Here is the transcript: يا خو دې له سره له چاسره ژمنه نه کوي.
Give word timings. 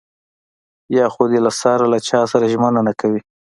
يا 0.97 1.05
خو 1.13 1.23
دې 1.31 1.39
له 1.45 1.51
سره 1.61 1.83
له 1.93 1.97
چاسره 2.09 2.45
ژمنه 2.53 2.81
نه 2.87 2.93
کوي. 2.99 3.21